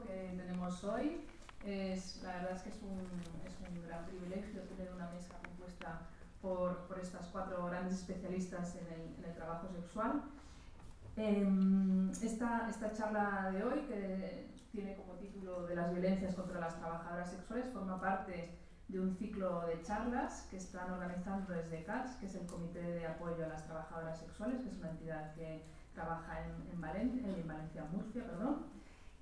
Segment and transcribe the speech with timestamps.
[0.00, 1.26] que tenemos hoy.
[1.64, 2.98] Es, la verdad es que es un,
[3.46, 6.08] es un gran privilegio tener una mesa compuesta
[6.40, 10.22] por, por estas cuatro grandes especialistas en el, en el trabajo sexual.
[11.16, 11.46] Eh,
[12.22, 17.30] esta, esta charla de hoy, que tiene como título de las violencias contra las trabajadoras
[17.30, 22.34] sexuales, forma parte de un ciclo de charlas que están organizando desde CATS, que es
[22.34, 25.64] el Comité de Apoyo a las Trabajadoras Sexuales, que es una entidad que
[25.94, 28.66] trabaja en, en, Valencia, en Valencia, Murcia, perdón,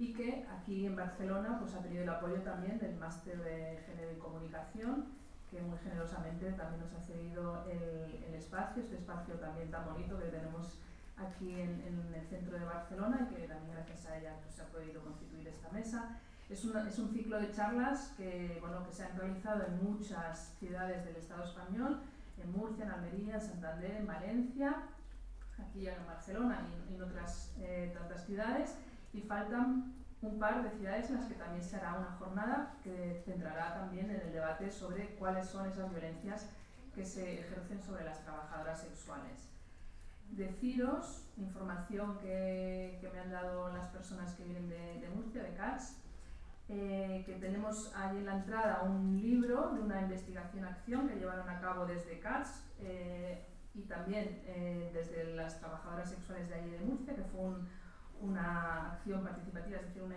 [0.01, 4.13] y que aquí en Barcelona pues, ha tenido el apoyo también del Máster de Género
[4.17, 5.05] y Comunicación,
[5.51, 10.19] que muy generosamente también nos ha cedido el, el espacio, este espacio también tan bonito
[10.19, 10.79] que tenemos
[11.19, 14.63] aquí en, en, el centro de Barcelona y que también gracias a ella pues, se
[14.63, 16.19] ha podido constituir esta mesa.
[16.49, 20.55] Es, una, es, un ciclo de charlas que, bueno, que se han realizado en muchas
[20.59, 22.01] ciudades del Estado español,
[22.43, 24.77] en Murcia, en Almería, en Santander, en Valencia,
[25.59, 28.79] aquí en Barcelona y en otras eh, tantas ciudades,
[29.13, 33.23] y faltan un par de ciudades en las que también se hará una jornada que
[33.25, 36.51] centrará también en el debate sobre cuáles son esas violencias
[36.95, 39.49] que se ejercen sobre las trabajadoras sexuales.
[40.31, 45.97] Deciros, información que, me han dado las personas que vienen de, de Murcia, de CATS,
[46.69, 51.61] eh, que tenemos ahí en la entrada un libro de una investigación-acción que llevaron a
[51.61, 53.45] cabo desde CATS eh,
[53.75, 57.69] y también eh, desde las trabajadoras sexuales de allí de Murcia, que fue un,
[58.21, 60.17] una acción participativa, es decir, una,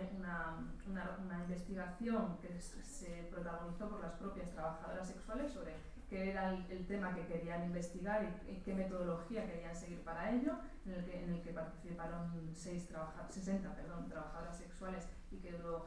[0.86, 5.74] una, una, investigación que se protagonizó por las propias trabajadoras sexuales sobre
[6.08, 10.52] qué era el, tema que querían investigar y, qué metodología querían seguir para ello,
[10.84, 12.88] en el que, en el que participaron seis
[13.30, 15.86] 60 perdón, trabajadoras sexuales y que duró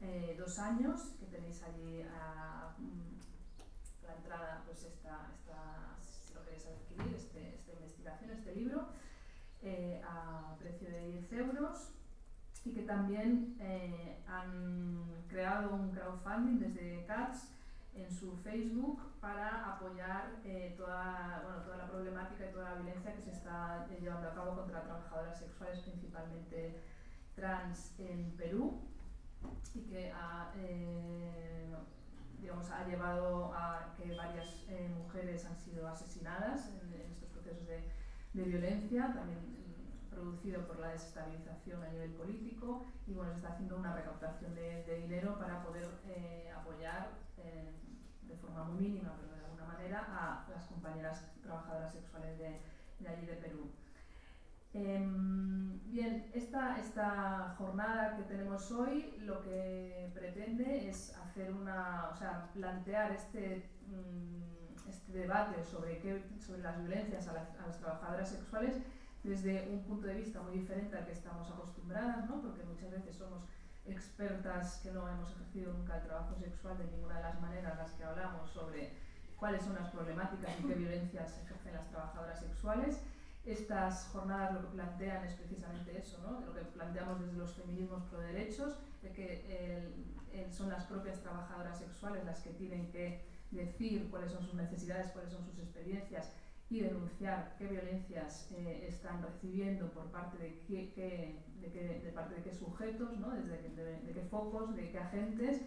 [0.00, 2.76] eh, dos años, que tenéis allí a, a
[4.06, 8.88] la entrada, pues esta, esta, si lo queréis adquirir, este, esta investigación, este libro,
[9.62, 11.92] eh, a precio de 10 euros
[12.64, 17.50] y que también eh, han creado un crowdfunding desde CATS
[17.94, 23.14] en su Facebook para apoyar eh, toda, bueno, toda la problemática y toda la violencia
[23.14, 26.80] que se está llevando a cabo contra trabajadoras sexuales, principalmente
[27.34, 28.80] trans en Perú,
[29.74, 31.74] y que ha, eh,
[32.40, 37.66] digamos, ha llevado a que varias eh, mujeres han sido asesinadas en, en estos procesos
[37.66, 37.82] de,
[38.38, 43.50] de violencia, también mm, producido por la desestabilización a nivel político, y bueno, se está
[43.50, 47.08] haciendo una recaudación de, dinero para poder eh, apoyar
[48.28, 53.26] de forma muy mínima, pero de alguna manera, a las compañeras trabajadoras sexuales de, allí
[53.26, 53.70] de Perú.
[54.74, 54.98] Eh,
[55.86, 62.50] bien, esta, esta jornada que tenemos hoy lo que pretende es hacer una, o sea,
[62.52, 64.57] plantear este, mm,
[64.88, 68.76] este debate sobre, qué, sobre las violencias a las, a las, trabajadoras sexuales
[69.22, 72.40] desde un punto de vista muy diferente al que estamos acostumbradas, ¿no?
[72.40, 73.42] porque muchas veces somos
[73.84, 77.92] expertas que no hemos ejercido nunca el trabajo sexual de ninguna de las maneras las
[77.92, 78.92] que hablamos sobre
[79.36, 83.00] cuáles son las problemáticas y qué violencias ejercen las trabajadoras sexuales.
[83.44, 86.40] Estas jornadas lo que plantean es precisamente eso, ¿no?
[86.40, 91.20] lo que planteamos desde los feminismos pro derechos, de que el, el, son las propias
[91.20, 96.32] trabajadoras sexuales las que tienen que decir cuáles son sus necesidades, cuáles son sus experiencias
[96.70, 102.34] y denunciar qué violencias eh, están recibiendo por parte de qué, de, qué, de parte
[102.34, 103.30] de qué sujetos, ¿no?
[103.30, 105.62] Desde, de, qué focos, de qué agentes,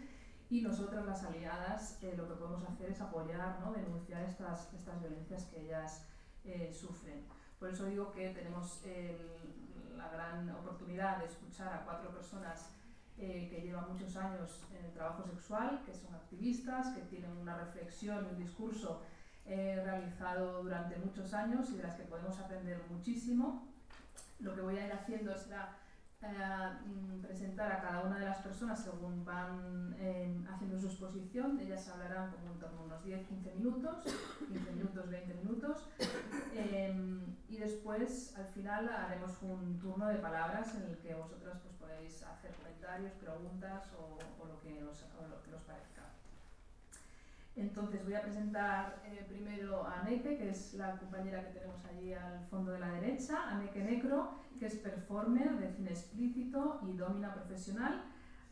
[0.49, 3.71] y nosotras las aliadas eh, lo que podemos hacer es apoyar, ¿no?
[3.71, 6.05] denunciar estas, estas violencias que ellas
[6.43, 7.25] eh, sufren.
[7.57, 8.81] Por eso digo que tenemos
[9.95, 12.71] la gran oportunidad de escuchar a cuatro personas
[13.17, 17.55] eh, que llevan muchos años en el trabajo sexual, que son activistas, que tienen una
[17.57, 19.01] reflexión y un discurso
[19.45, 23.67] eh, realizado durante muchos años y de las que podemos aprender muchísimo.
[24.39, 25.77] Lo que voy a ir haciendo será
[26.23, 31.59] eh, presentar a cada una de las personas según van eh, haciendo su exposición.
[31.59, 34.03] Ellas hablarán como en torno a unos 10-15 minutos,
[34.47, 35.89] 15 minutos, 20 minutos.
[36.53, 41.73] Eh, y después, al final, haremos un turno de palabras en el que vosotras pues,
[41.75, 46.10] podéis hacer comentarios, preguntas o, o, lo, que os, o lo que os parezca.
[47.55, 52.13] Entonces voy a presentar eh, primero a Nepe, que es la compañera que tenemos allí
[52.13, 56.95] al fondo de la derecha, a Neke Necro, que es performer de cine explícito y
[56.95, 58.03] domina profesional.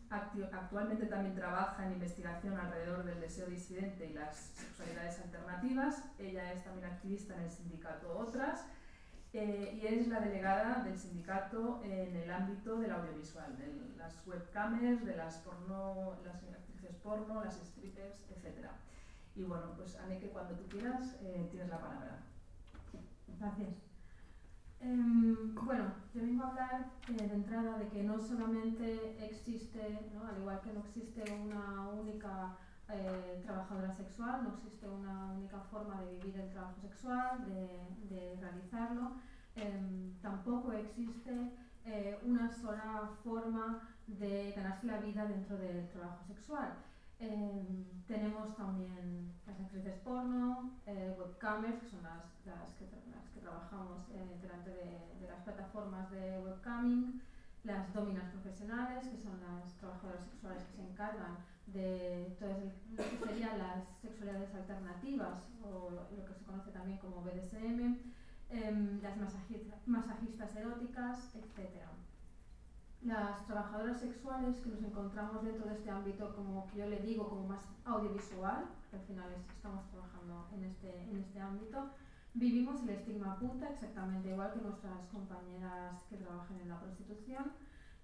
[0.09, 6.03] Actu actualmente también trabaja en investigación alrededor del deseo disidente y las sexualidades alternativas.
[6.17, 8.65] Ella es también activista en el sindicato Otras
[9.33, 15.05] eh, y es la delegada del sindicato en el ámbito del audiovisual, de las webcamers,
[15.05, 18.67] de las, porno, las actrices porno, las strippers, etc.
[19.35, 22.19] Y bueno, pues Aneke, cuando tú quieras, eh, tienes la palabra.
[23.39, 23.69] Gracias.
[24.81, 30.25] Em, bueno, yo vengo a hablar eh, de entrada de que no solamente existe, ¿no?
[30.25, 32.57] al igual que no existe una única
[32.89, 39.17] eh, trabajadora sexual, no existe una única forma de vivir el trabajo sexual, de, realizarlo,
[39.55, 41.31] em, tampoco existe
[42.23, 46.73] una sola forma de ganarse la vida dentro del trabajo sexual.
[47.19, 52.23] Em, tenemos también las actrices porno, eh, webcamers, que son las,
[52.79, 52.85] que,
[53.41, 57.21] trabajamos eh, delante de, las plataformas de webcamming,
[57.65, 61.37] las dominas profesionales, que son las trabajadoras sexuales que se encargan
[61.67, 62.57] de todas
[62.95, 67.97] lo serían las sexualidades alternativas o lo que se conoce también como BDSM,
[68.49, 71.89] eh, las masajistas, masajistas eróticas, etc
[73.01, 77.29] las trabajadoras sexuales que nos encontramos dentro de este ámbito, como que yo le digo,
[77.29, 81.89] como más audiovisual, que al final estamos trabajando en este, en este ámbito,
[82.33, 87.51] vivimos el estigma puta exactamente igual que nuestras compañeras que trabajan en la prostitución,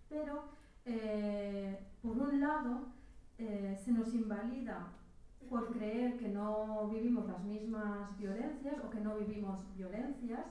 [0.10, 0.46] pero
[0.86, 2.88] eh, por un lado
[3.38, 4.88] eh, se nos invalida
[5.50, 10.46] por creer que no vivimos las mismas violencias o que no vivimos violencias,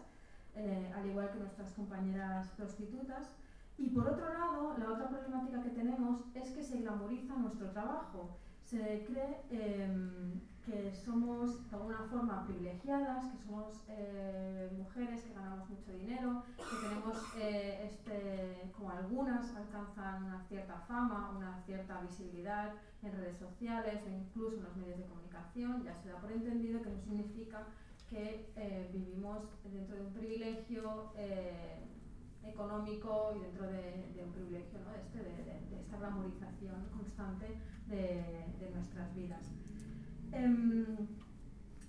[0.55, 3.29] eh, al igual que nuestras compañeras prostitutas,
[3.79, 8.39] y por otro lado, la otra problemática que tenemos es que se glamoriza nuestro trabajo.
[8.63, 15.69] Se cree eh, que somos de alguna forma privilegiadas, que somos eh, mujeres que ganamos
[15.69, 22.73] mucho dinero, que tenemos, eh, este, como algunas, alcanzan una cierta fama, una cierta visibilidad
[23.03, 25.85] en redes sociales o incluso en los medios de comunicación.
[25.85, 27.67] Ya se da por entendido que no significa
[28.09, 31.13] que eh, vivimos dentro de un privilegio
[32.47, 34.95] económico y dentro de, un privilegio ¿no?
[34.95, 37.47] este, de, esta glamorización constante
[37.89, 39.45] de, nuestras vidas.
[40.33, 41.07] Eh,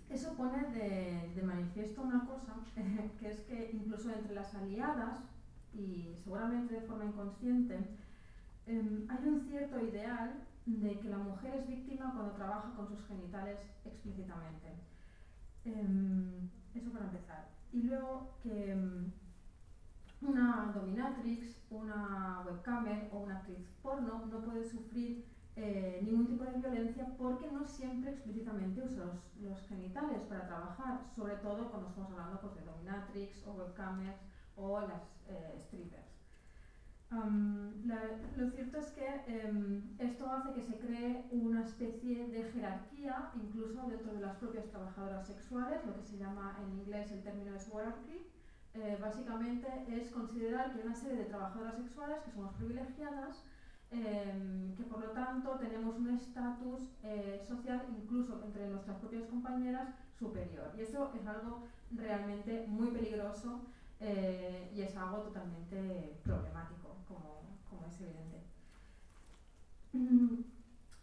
[0.10, 2.56] eso pone de, manifiesto una cosa,
[3.20, 5.22] que es que incluso entre las aliadas,
[5.74, 7.78] y seguramente de forma inconsciente,
[8.68, 13.06] eh, hay un cierto ideal de que la mujer es víctima cuando trabaja con sus
[13.06, 14.68] genitales explícitamente.
[15.66, 17.50] Eh, eso para empezar.
[17.72, 19.12] Y luego que em,
[20.28, 25.26] una dominatrix, una webcamer o una actriz porno no puede sufrir
[25.56, 31.00] eh, ningún tipo de violencia porque no siempre explícitamente usa los, los, genitales para trabajar,
[31.16, 34.20] sobre todo cuando estamos hablando pues, de dominatrix o webcamers
[34.58, 36.06] o las eh, strippers.
[37.12, 38.02] Um, la,
[38.36, 43.88] lo cierto es que um, esto hace que se cree una especie de jerarquía, incluso
[43.88, 47.68] dentro de las propias trabajadoras sexuales, lo que se llama en inglés el término es
[47.68, 48.28] hierarchy,
[48.76, 53.44] eh, básicamente es considerar que hay una serie de trabajadoras sexuales que somos privilegiadas,
[53.92, 59.90] eh, que por lo tanto tenemos un estatus eh, social, incluso entre nuestras propias compañeras,
[60.18, 60.72] superior.
[60.78, 63.62] Y eso es algo realmente muy peligroso
[64.00, 68.42] eh, y es algo totalmente problemático, como, como es evidente.
[69.94, 70.42] Mm,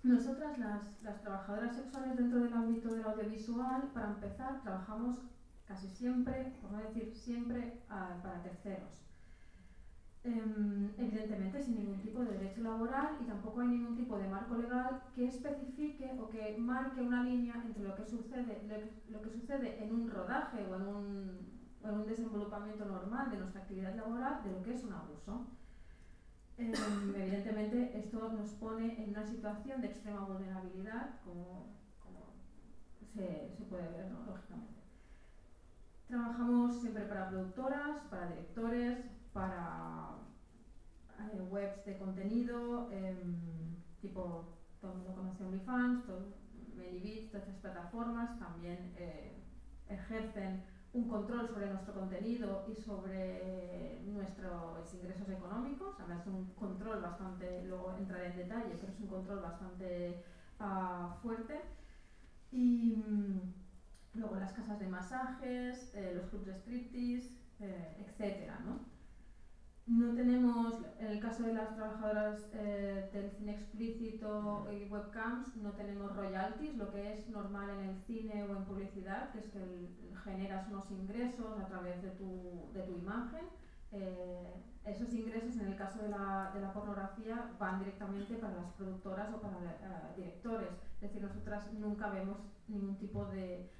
[0.02, 5.18] nosotras, las, las trabajadoras sexuales dentro del ámbito del audiovisual, para empezar, trabajamos
[5.72, 9.00] casi siempre, por no decir siempre, para terceros.
[10.24, 14.54] Eh, evidentemente sin ningún tipo de derecho laboral y tampoco hay ningún tipo de marco
[14.56, 18.62] legal que especifique o que marque una línea entre lo que sucede,
[19.10, 23.62] lo, sucede en un rodaje o en un, o en un desenvolupamiento normal de nuestra
[23.62, 25.46] actividad laboral de lo que es un abuso.
[26.58, 26.72] Eh,
[27.16, 31.72] evidentemente esto nos pone en una situación de extrema vulnerabilidad, como,
[33.14, 34.81] se, puede ver, lógicamente.
[36.12, 38.98] Trabajamos siempre para productoras, para directores,
[39.32, 40.10] para
[41.32, 43.16] eh, webs de contenido, eh,
[43.98, 46.04] tipo, todo el mundo conoce OnlyFans,
[46.76, 49.42] ManyBeats, todas estas plataformas también eh,
[49.88, 55.98] ejercen un control sobre nuestro contenido y sobre nuestros ingresos económicos.
[55.98, 60.22] Además es un control bastante, luego entraré en detalle, pero es un control bastante
[60.60, 61.58] uh, fuerte.
[62.50, 63.61] Y, mm,
[64.14, 68.50] luego las casas de masajes, eh, los clubs de striptease, eh, etc.
[68.64, 68.92] ¿no?
[69.86, 75.72] no tenemos, en el caso de las trabajadoras eh, del cine explícito y webcams, no
[75.72, 79.58] tenemos royalties, lo que es normal en el cine o en publicidad, que es que
[79.58, 79.88] el,
[80.24, 83.44] generas unos ingresos a través de tu, de tu imagen.
[83.90, 84.54] Eh,
[84.84, 89.32] esos ingresos, en el caso de la, de la, pornografía, van directamente para las productoras
[89.34, 90.70] o para uh, directores.
[90.96, 92.38] Es decir, nosotras nunca vemos
[92.68, 93.70] ningún tipo de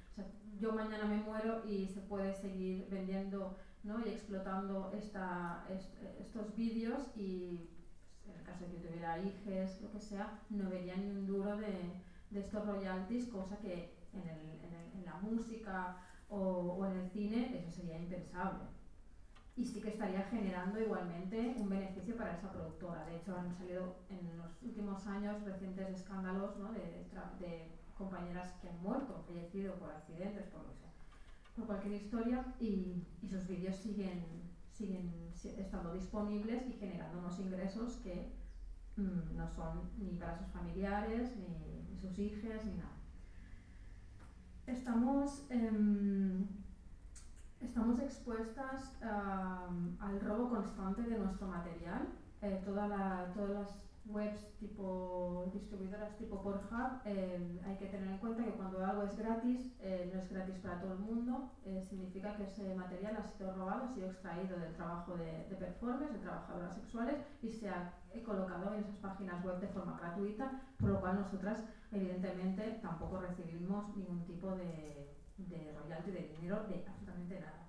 [0.59, 3.99] yo mañana me muero y se puede seguir vendiendo ¿no?
[4.05, 7.69] y explotando esta, est estos vídeos y
[8.23, 11.25] pues, en el caso de que tuviera hijos, lo que sea, no vería ni un
[11.25, 15.97] duro de, de estos royalties, cosa que en, el, en, la música
[16.29, 18.63] o, en el cine eso sería impensable.
[19.57, 23.05] y sí que estaría generando igualmente un beneficio para esa productora.
[23.05, 26.71] De hecho, han salido en los últimos años recientes escándalos ¿no?
[26.71, 27.05] de,
[27.97, 30.61] compañeras que han muerto, fallecido por accidentes, por,
[31.55, 34.23] por cualquier historia, y, sus vídeos siguen,
[34.71, 38.33] siguen estando disponibles y generando unos ingresos que
[38.97, 42.97] mm, no son ni para sus familiares, ni, sus hijas, ni nada.
[44.67, 45.45] Estamos...
[45.49, 46.45] Eh,
[47.63, 52.09] Estamos expuestas al robo constante de nuestro material.
[52.41, 53.35] Eh, todas las
[54.05, 59.17] webs tipo distribuidoras tipo Pornhub, eh, hay que tener en cuenta que cuando algo es
[59.17, 61.51] gratis, eh, no es gratis para todo el mundo,
[61.89, 66.13] significa que ese material ha sido robado, ha sido extraído del trabajo de, de performers,
[66.13, 67.93] de trabajadoras sexuales y se ha
[68.25, 73.95] colocado en esas páginas web de forma gratuita, por lo cual nosotras evidentemente tampoco recibimos
[73.95, 77.63] ningún tipo de, de royalty, de dinero, de absolutamente nada.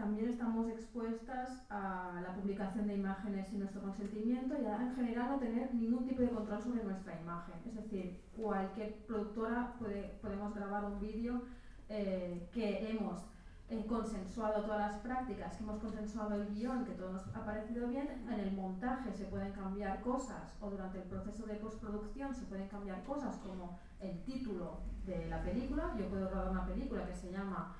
[0.00, 5.28] También estamos expuestas a la publicación de imágenes sin nuestro consentimiento y a, en general
[5.28, 7.56] no tener ningún tipo de control sobre nuestra imagen.
[7.66, 11.42] Es decir, cualquier productora puede, podemos grabar un vídeo
[11.90, 13.26] eh, que hemos
[13.68, 17.86] eh, consensuado todas las prácticas, que hemos consensuado el guion, que todo nos ha parecido
[17.86, 22.46] bien, en el montaje se pueden cambiar cosas o durante el proceso de postproducción se
[22.46, 25.94] pueden cambiar cosas como el título de la película.
[25.98, 27.76] Yo puedo grabar una película que se llama,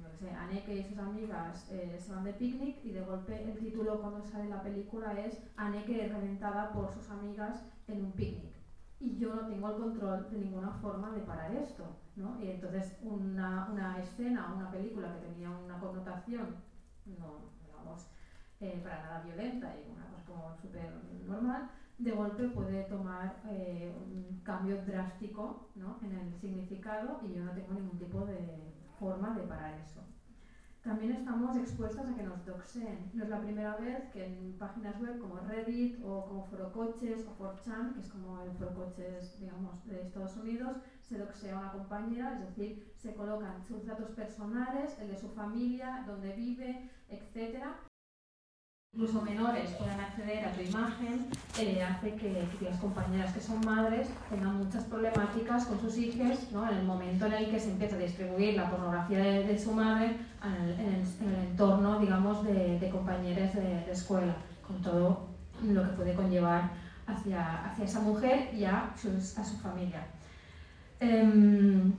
[0.00, 4.00] no sé, y sus amigas eh, se van de picnic y de golpe el título
[4.00, 8.52] cuando sale la película es Aneke reventada por sus amigas en un picnic.
[9.00, 11.84] Y yo no tengo el control de ninguna forma de parar esto.
[12.16, 12.38] ¿no?
[12.40, 16.56] Y entonces una, una escena, una película que tenía una connotación,
[17.06, 18.06] no, digamos,
[18.60, 20.90] eh, para nada violenta y una cosa como súper
[21.26, 25.98] normal, de golpe puede tomar eh, un cambio drástico ¿no?
[26.02, 28.72] en el significado y yo no tengo ningún tipo de
[29.02, 30.00] forma de parar eso.
[30.82, 33.10] También estamos expuestas a que nos doxeen.
[33.14, 37.36] No es la primera vez que en páginas web como Reddit o como Forocoches o
[37.38, 42.34] 4chan, que es como el Forocoches digamos, de Estados Unidos, se doxea a una compañera,
[42.34, 47.76] es decir, se colocan sus datos personales, el de su familia, dónde vive, etcétera,
[48.94, 51.26] incluso menores puedan acceder a tu imagen,
[51.58, 56.70] eh, hace que, las compañeras que son madres tengan muchas problemáticas con sus hijos ¿no?
[56.70, 60.16] en el momento en el que se empieza a distribuir la pornografía de, su madre
[60.44, 65.26] en el, entorno, digamos, de, de compañeros de, escuela, con todo
[65.62, 66.70] lo que puede conllevar
[67.06, 70.06] hacia, hacia esa mujer y a, a su familia.
[71.00, 71.94] Em,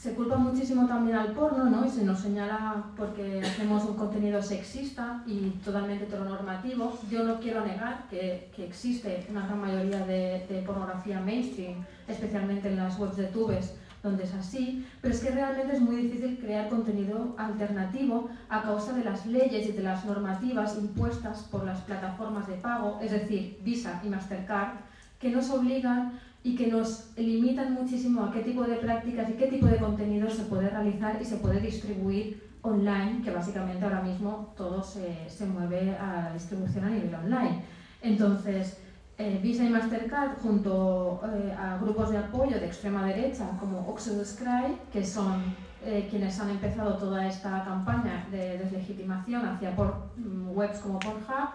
[0.00, 1.84] se culpa muchísimo también al porno, ¿no?
[1.84, 6.98] Y se nos señala porque hacemos un contenido sexista y totalmente heteronormativo.
[7.10, 12.68] Yo no quiero negar que, que existe una gran mayoría de, de, pornografía mainstream, especialmente
[12.68, 16.38] en las webs de tubes, donde es así, pero es que realmente es muy difícil
[16.38, 21.82] crear contenido alternativo a causa de las leyes y de las normativas impuestas por las
[21.82, 24.78] plataformas de pago, es decir, Visa y Mastercard,
[25.18, 29.48] que nos obligan y que nos limitan muchísimo a qué tipo de prácticas y qué
[29.48, 34.52] tipo de contenido se puede realizar y se puede distribuir online, que básicamente ahora mismo
[34.56, 37.62] todo se, se mueve a distribución a nivel online.
[38.02, 38.78] Entonces,
[39.18, 44.78] eh, Visa y Mastercard, junto eh, a grupos de apoyo de extrema derecha como Cry,
[44.90, 45.42] que son
[45.84, 51.50] eh, quienes han empezado toda esta campaña de deslegitimación hacia por, mm, webs como Pornhub,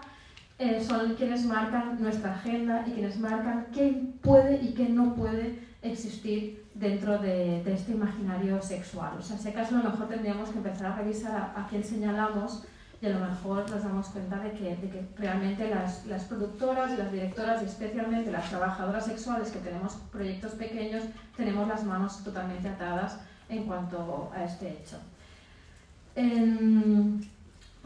[0.58, 5.58] eh, son quienes marcan nuestra agenda y quienes marcan qué puede y qué no puede
[5.82, 9.16] existir dentro de, este imaginario sexual.
[9.18, 12.64] O sea, si acaso a lo mejor tendríamos que empezar a revisar a, quién señalamos
[13.02, 16.98] y a lo mejor nos damos cuenta de que, de que realmente las, las productoras,
[16.98, 21.04] las directoras y especialmente las trabajadoras sexuales que tenemos proyectos pequeños
[21.36, 23.18] tenemos las manos totalmente atadas
[23.50, 24.96] en cuanto a este hecho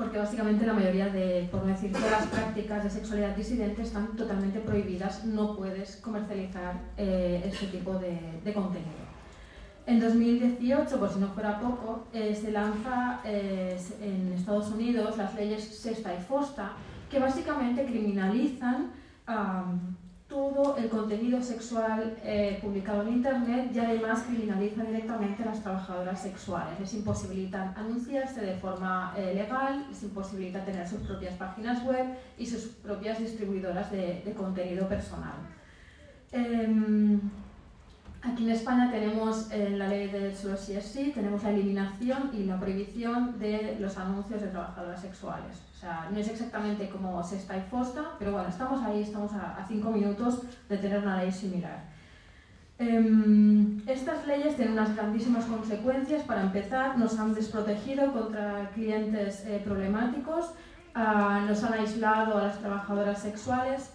[0.01, 4.59] porque básicamente la mayoría de, por decir todas las prácticas de sexualidad disidente están totalmente
[4.59, 9.11] prohibidas, no puedes comercializar eh, este tipo de, contenido.
[9.85, 15.35] En 2018, por si no fuera poco, eh, se lanza eh, en Estados Unidos las
[15.35, 16.73] leyes Sexta y Fosta,
[17.11, 18.93] que básicamente criminalizan
[20.31, 26.23] todo el contenido sexual eh, publicado en Internet y además criminaliza directamente a las trabajadoras
[26.23, 26.79] sexuales.
[26.79, 32.07] Les imposibilitan anunciarse de forma eh, legal, les imposibilita tener sus propias páginas web
[32.39, 35.35] y sus propias distribuidoras de, contenido personal.
[36.31, 37.10] Em,
[38.23, 42.31] Aquí en España tenemos en la ley del solo si es sí, tenemos la eliminación
[42.35, 45.57] y la prohibición de los anuncios de trabajadoras sexuales.
[45.75, 49.33] O sea, no es exactamente como se está y Fosta, pero bueno, estamos ahí, estamos
[49.33, 51.83] a, cinco minutos de tener una ley similar.
[52.79, 56.23] Em, estas leyes tienen unas grandísimas consecuencias.
[56.25, 60.53] Para empezar, nos han desprotegido contra clientes eh, problemáticos,
[60.95, 63.93] ah, nos han aislado a las trabajadoras sexuales.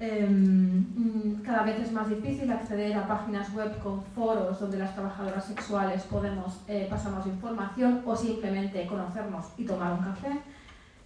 [0.00, 4.94] Em, mm, cada vez es más difícil acceder a páginas web con foros donde las
[4.94, 10.40] trabajadoras sexuales podemos eh, pasarnos información o simplemente conocernos y tomar un café.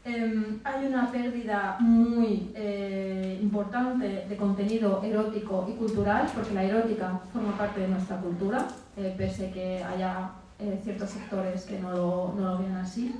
[0.05, 7.21] Em, hay una pérdida muy eh, importante de contenido erótico y cultural, porque la erótica
[7.33, 12.35] forma parte de nuestra cultura, eh, pese que haya eh, ciertos sectores que no lo,
[12.37, 13.15] no lo así.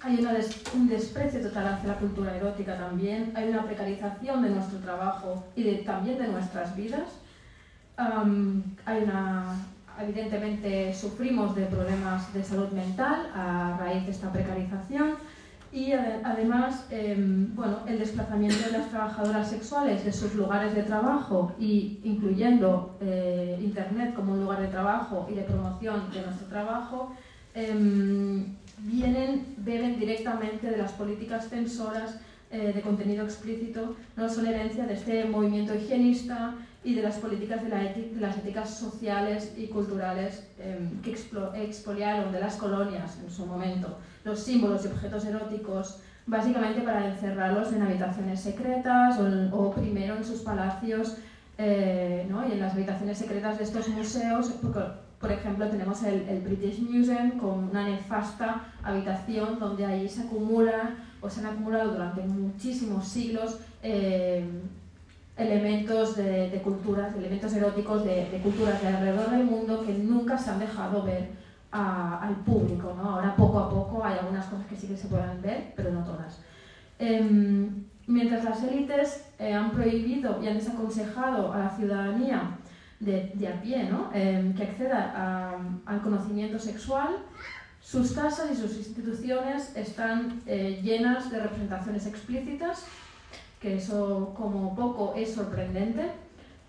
[0.00, 0.24] Hay
[0.74, 5.64] un desprecio total hacia la cultura erótica también, hay una precarización de nuestro trabajo y
[5.64, 7.08] de, también de nuestras vidas.
[7.96, 9.56] hay una
[10.00, 15.14] evidentemente sufrimos de problemas de salud mental a raíz de esta precarización
[15.72, 21.52] y además em, bueno, el desplazamiento de las trabajadoras sexuales de sus lugares de trabajo
[21.58, 27.12] y incluyendo eh, Internet como un lugar de trabajo y de promoción de nuestro trabajo
[27.54, 28.46] em,
[28.80, 32.18] vienen, beben directamente de las políticas censoras
[32.50, 37.62] eh, de contenido explícito, no son herencia de este movimiento higienista y de las políticas
[37.62, 43.30] de, la de las éticas sociales y culturales em, que expoliaron de las colonias en
[43.30, 49.18] su momento los símbolos y objetos eróticos, básicamente para encerrarlos en habitaciones secretas
[49.52, 51.16] o, primero en sus palacios
[51.56, 52.48] eh, ¿no?
[52.48, 54.52] y en las habitaciones secretas de estos museos.
[54.62, 54.80] Porque,
[55.20, 60.96] por ejemplo, tenemos el, el, British Museum con una nefasta habitación donde ahí se acumulan
[61.20, 64.44] o se han acumulado durante muchísimos siglos eh,
[65.36, 70.60] elementos de, culturas, elementos eróticos de, culturas de alrededor del mundo que nunca se han
[70.60, 71.30] dejado ver
[71.70, 72.94] al público.
[72.96, 73.10] ¿no?
[73.10, 76.04] Ahora poco a poco hay algunas cosas que sí que se pueden ver, pero no
[76.04, 76.40] todas.
[76.98, 82.58] Em, mientras las élites eh, han prohibido y han desaconsejado a la ciudadanía
[83.00, 84.10] de, a pie ¿no?
[84.12, 87.18] Em, que acceda al conocimiento sexual,
[87.80, 92.84] sus casas y sus instituciones están eh, llenas de representaciones explícitas
[93.60, 96.10] que eso como poco es sorprendente.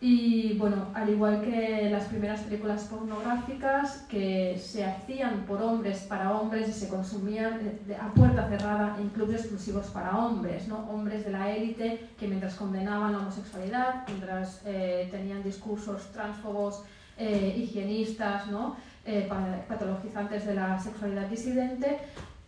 [0.01, 6.31] Y bueno, al igual que las primeras películas pornográficas que se hacían por hombres para
[6.31, 7.59] hombres y se consumían
[7.99, 10.89] a puerta cerrada en clubes exclusivos para hombres, ¿no?
[10.89, 16.83] hombres de la élite que mientras condenaban la homosexualidad, mientras eh, tenían discursos transfobos,
[17.17, 18.77] eh, higienistas, ¿no?
[19.05, 19.27] Eh,
[19.67, 21.99] patologizantes de la sexualidad disidente,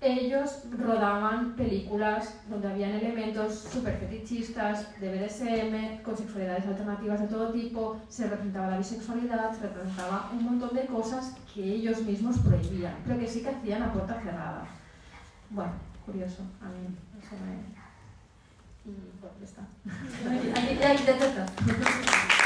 [0.02, 7.52] ellos rodaban películas donde habían elementos super fetichistas de BDSM, con sexualidades alternativas de todo
[7.52, 12.96] tipo, se representaba la bisexualidad, se representaba un montón de cosas que ellos mismos prohibían,
[13.06, 14.66] pero que sí que hacían a puerta cerrada.
[15.52, 17.82] Bueno, curioso, a mí eso me...
[18.84, 19.62] Y bueno, ya está.